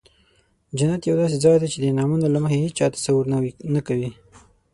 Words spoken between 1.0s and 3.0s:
یو داسې ځای دی چې د انعامونو له مخې هیچا